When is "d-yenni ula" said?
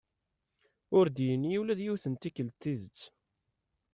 1.09-1.73